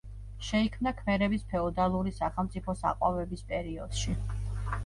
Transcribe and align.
შეიქმნა 0.45 0.93
ქმერების 1.01 1.43
ფეოდალური 1.51 2.13
სახელმწიფოს 2.21 2.83
აყვავების 2.93 3.47
პერიოდში. 3.53 4.19